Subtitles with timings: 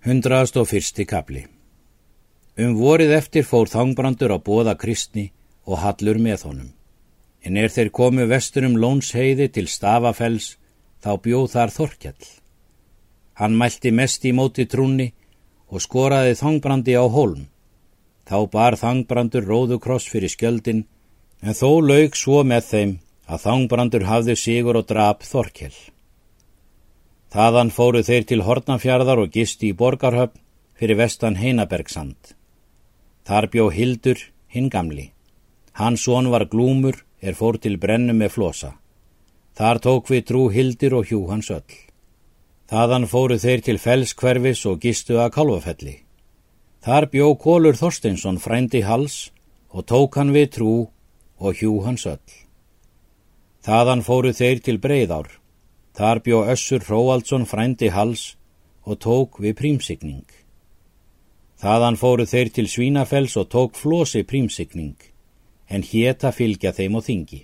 [0.00, 1.42] Hundraðast og fyrsti kapli
[2.56, 5.26] Um vorið eftir fór þangbrandur á bóða kristni
[5.68, 6.70] og hallur með honum.
[7.44, 10.56] En er þeir komu vesturum lónsheiði til stafafells,
[11.04, 12.30] þá bjóð þar Þorkjall.
[13.40, 15.10] Hann mælti mest í móti trúni
[15.68, 17.46] og skoraði þangbrandi á hólm.
[18.24, 20.86] Þá bar þangbrandur róðukross fyrir skjöldin,
[21.44, 22.98] en þó laug svo með þeim
[23.28, 25.76] að þangbrandur hafði sigur og drap Þorkjall.
[27.30, 30.40] Þaðan fóru þeir til Hortnafjörðar og gisti í Borgarhöfn
[30.74, 32.34] fyrir vestan Heinabergsand.
[33.22, 34.18] Þar bjó Hildur,
[34.50, 35.12] hinn gamli.
[35.78, 38.72] Hans són var glúmur, er fór til brennu með flosa.
[39.54, 41.76] Þar tók við trú Hildur og hjú hans öll.
[42.70, 45.96] Þaðan fóru þeir til Fellskverfis og gistu að Kalvafelli.
[46.82, 49.30] Þar bjó Kólur Þorsteinsson frændi hals
[49.70, 50.74] og tók hann við trú
[51.38, 52.38] og hjú hans öll.
[53.62, 55.39] Þaðan fóru þeir til Breiðár.
[56.00, 58.22] Þar bjó Össur Hróaldsson frændi hals
[58.88, 60.28] og tók við prímsigning.
[61.60, 64.96] Þaðan fóru þeir til Svínafells og tók flosi prímsigning,
[65.68, 67.40] en hétta fylgja þeim og þingi.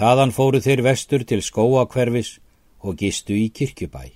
[0.00, 2.30] Þaðan fóru þeir vestur til skóakverfis
[2.80, 4.06] og gistu í kirkjubæ.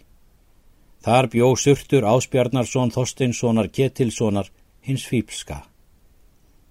[1.04, 4.48] Þar bjó surtur Áspjarnarsson Þorsteinssonar Ketilssonar
[4.80, 5.58] hins fýpska.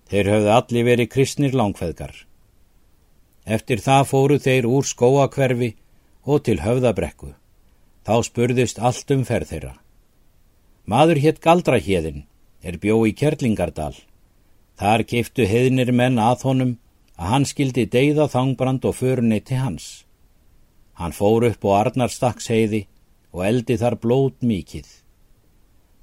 [0.09, 2.25] Þeir höfðu allir verið kristnir langfeðgar.
[3.45, 5.75] Eftir það fóru þeir úr skóakverfi
[6.29, 7.33] og til höfðabrekku.
[8.05, 9.73] Þá spurðist allt um ferð þeirra.
[10.89, 12.23] Maður hétt Galdrahéðin,
[12.61, 13.95] er bjó í Kjerlingardal.
[14.79, 16.77] Þar keiftu heðnir menn að honum
[17.19, 19.87] að hann skildi deyða þangbrand og förunni til hans.
[20.99, 22.85] Hann fór upp á Arnarstakksheiði
[23.33, 24.87] og eldi þar blót mikið.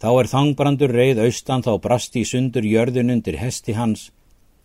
[0.00, 4.10] Þá er þangbrandur reið austan þá brast í sundur jörðun undir hesti hans,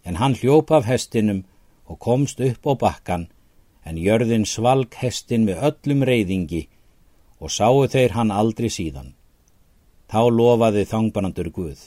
[0.04, 1.46] en hann hljóp af hestinum
[1.88, 3.30] og komst upp á bakkan
[3.86, 6.68] en jörðin svalg hestin með öllum reyðingi
[7.42, 9.14] og sáu þeir hann aldrei síðan.
[10.12, 11.82] Þá lofaði þangbanandur Guð.